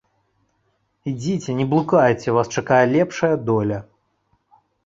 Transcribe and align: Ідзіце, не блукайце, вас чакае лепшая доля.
Ідзіце, 1.11 1.55
не 1.59 1.67
блукайце, 1.75 2.33
вас 2.39 2.47
чакае 2.57 2.81
лепшая 2.97 3.31
доля. 3.51 3.77